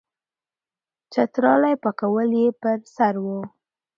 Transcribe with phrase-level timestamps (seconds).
[1.11, 3.39] چترالی پکول یې پر سر وو.